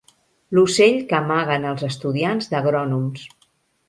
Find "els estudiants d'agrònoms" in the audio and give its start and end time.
1.71-3.27